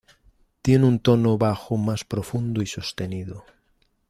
Tiene 0.63 0.85
un 0.85 0.97
tono 0.97 1.37
bajo 1.37 1.77
más 1.77 2.03
profundo 2.03 2.63
y 2.63 2.65
sostenido. 2.65 3.45